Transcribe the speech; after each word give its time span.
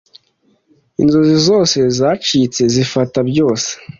inzozi 1.01 1.37
zose 1.47 1.77
zacitse 1.97 2.61
zifata 2.73 3.17
byose 3.29 3.69